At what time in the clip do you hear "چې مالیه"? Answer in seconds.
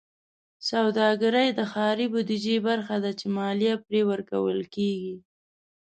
3.19-3.75